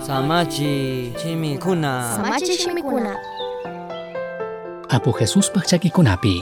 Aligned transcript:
Samachi 0.00 1.12
chimikuna. 1.20 2.16
Samachi 2.16 2.56
shimikuna. 2.56 3.12
Apo 4.88 5.12
Jesuspaq 5.12 5.66
chakikunapi 5.68 6.40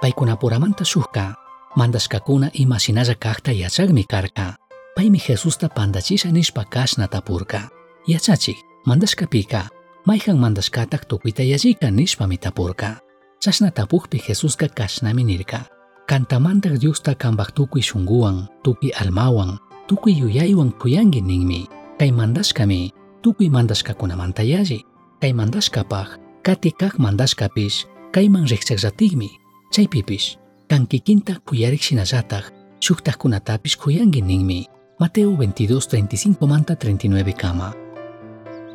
paykunapuramanta 0.00 0.84
shuka 0.84 1.36
mandashkakuna 1.76 2.50
imashinalla 2.56 3.14
kaqta 3.14 3.52
yachaqmi 3.52 4.04
karqa 4.08 4.56
paymi 4.96 5.20
Jesusta 5.20 5.68
pandachisha 5.68 6.32
nishpa 6.32 6.64
kashna 6.64 7.06
tapurqa 7.08 7.68
yachachik 8.08 8.56
mandashkapika 8.88 9.68
mayqan 10.08 10.40
mandashkataq 10.40 11.04
tukuyta 11.04 11.42
yalliyka 11.44 11.90
nishpami 11.90 12.40
tapurqa 12.40 13.04
chashna 13.38 13.70
tapukpi 13.70 14.16
Jesusqa 14.16 14.68
kashnami 14.72 15.24
nirqa 15.28 15.60
kantamantaq 16.08 16.80
Diosta 16.80 17.12
kanpaq 17.14 17.52
tukuy 17.52 17.82
shunquwan 17.84 18.48
tukuy 18.64 18.96
almawan 18.96 19.60
tukuy 19.86 20.18
yuyaywan 20.18 20.72
kuyanki 20.80 21.20
ninmi 21.20 21.75
Kay 21.96 22.12
mandas 22.12 22.52
kami, 22.52 22.92
tukuy 23.24 23.48
mandas 23.48 23.80
kakuna 23.80 24.20
mantayalle, 24.20 24.84
kay 25.16 25.32
mandas 25.32 25.72
kapag, 25.72 26.20
kati 26.44 26.76
kak 26.76 27.00
mandas 27.00 27.32
kapis, 27.32 27.88
kay 28.12 28.28
man 28.28 28.44
rexaxatigmi, 28.44 29.32
chay 29.72 29.88
pipis, 29.88 30.36
kankikinta 30.68 31.40
kuyarik 31.48 31.80
sinasatag, 31.80 32.52
shuktak 32.84 33.16
kunatapis 33.16 33.80
kuyangi 33.80 34.20
ningmi, 34.20 34.68
Mateo 35.00 35.32
22, 35.32 35.76
35 35.80 36.36
manta 36.44 36.76
39 36.76 37.32
kama. 37.32 37.72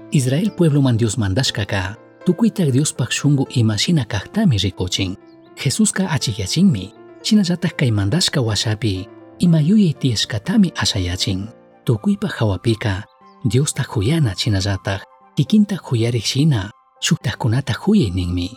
Israel 0.09 0.49
pueblo 0.57 0.81
man 0.81 0.98
Dios 0.98 1.17
mandas 1.17 1.53
kaka, 1.53 1.98
tukuitak 2.26 2.73
Dios 2.73 2.90
pak 2.90 3.13
shungu 3.13 3.45
ima 3.53 3.77
sina 3.77 4.01
kaktami 4.05 4.57
rikochin, 4.57 5.13
Jesus 5.53 5.93
ka 5.93 6.09
achiyachinmi, 6.09 6.93
sinasatak 7.21 7.77
kay 7.77 7.93
mandas 7.93 8.34
wasapi, 8.34 9.05
ima 9.38 9.62
yuyay 9.62 9.93
tieskatami 9.93 10.73
asayachin, 10.73 11.49
tukuypa 11.85 12.29
hawapika, 12.29 13.10
Diosta 13.50 13.84
huyana 13.95 14.36
shinallataq 14.38 15.02
kikinta 15.35 15.76
huyarik 15.82 16.26
shina 16.26 16.70
shuktaqkunata 17.02 17.74
huyay 17.74 18.12
ninmi. 18.13 18.52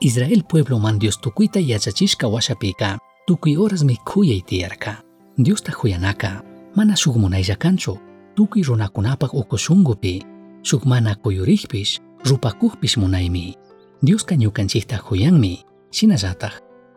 Israel 0.00 0.42
puebloman 0.48 1.00
Dios 1.00 1.18
tukuyta 1.18 1.60
yachachishka 1.60 2.28
washapika 2.28 2.98
tukuy 3.26 3.54
horasmi 3.54 3.96
khuyay 4.04 4.40
tiyarqa 4.40 4.94
Diosta 5.44 5.72
huyanaka 5.72 6.42
mana 6.76 6.96
shuk 6.96 7.16
munaylla 7.16 7.56
kanchu 7.56 7.98
tukuy 8.36 8.62
runakunapaq 8.62 9.34
uku 9.34 9.58
shunqupi 9.58 10.22
shuk 10.62 10.84
mana 10.84 11.14
kuyurikpish 11.14 12.00
rupakuqpish 12.24 12.96
munaymi. 12.96 13.54
Diosqa 14.02 14.34
ñukanchikta 14.36 14.96
huyanmi 14.96 15.64
shinallataq 15.92 16.52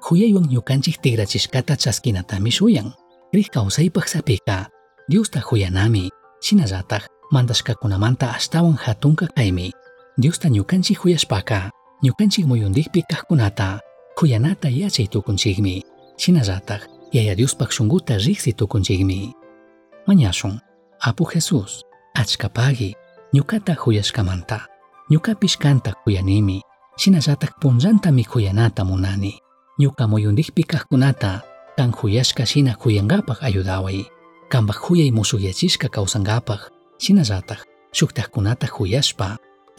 huyaywan 0.10 0.48
ñukanchik 0.48 1.02
tigrachishkata 1.02 1.76
chaskinatami 1.76 2.52
shuyan 2.52 2.94
kriq 3.32 3.52
kawsaypaq 3.52 4.08
sapika. 4.08 4.70
Diosta 5.10 5.42
huyanami 5.44 6.10
shinallataq 6.42 7.13
mandashkakunamanta 7.34 8.26
ashtawan 8.38 8.78
hatunqa 8.78 9.28
kaymi 9.38 9.74
Diosta 10.18 10.48
ñukanchik 10.50 11.02
huyashpaka. 11.02 11.72
Ñukanchik 12.06 12.46
muyundikpi 12.46 13.02
kaqkunata 13.10 13.80
huyanata 14.22 14.70
yachay 14.70 15.08
tukunchikmi. 15.10 15.82
Shinallataq 16.22 16.82
yaya 17.12 17.34
Diospaq 17.36 17.72
shunquta 17.74 18.18
riqsi 18.22 18.54
tukunchikmi. 18.54 19.34
Mañashun 20.08 20.62
apu 21.02 21.26
Jesus 21.34 21.82
achkapagi 22.14 22.94
ñukata 23.34 23.74
huyashkamanta 23.74 24.70
ñukapish 25.10 25.58
kanta 25.58 25.94
huyanimi 26.06 26.62
shinallataq 26.98 27.58
punllantami 27.60 28.24
huyanata 28.30 28.86
munani. 28.86 29.34
Ñuka 29.82 30.06
muyundikpi 30.08 30.64
kaqkunata 30.64 31.42
kan 31.78 31.90
huyashka 31.90 32.46
shina 32.46 32.78
huyanqapaq 32.78 33.42
ayudaway. 33.42 34.06
Kanpaq 34.52 34.78
huyay 34.86 35.10
musukyachishka 35.10 35.90
kawsanqapaq 35.90 36.62
shinallataq 37.04 37.60
shuktaqkunata 37.92 38.68
huyashpa 38.76 39.28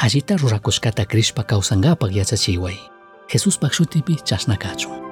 allita 0.05 0.37
rurakushkata 0.43 1.05
krishpa 1.11 1.43
kawsanqapaq 1.43 2.11
yachachiway 2.19 2.77
Jesuspaq 3.33 3.73
shutipi 3.73 4.15
chashna 4.29 4.57
kachun 4.57 5.05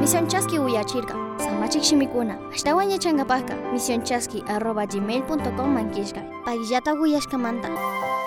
Misión 0.00 0.26
Chasqui 0.28 0.58
uyachirka. 0.58 1.14
Samachik 1.38 1.84
shimikuna. 1.84 2.38
Ashtawan 2.54 2.90
yachangapaka. 2.90 3.54
Misión 3.72 4.02
Chasqui 4.02 4.42
arroba 4.48 4.86
gmail.com 4.86 5.74
mankishka. 5.74 6.22
Pagillata. 6.44 8.19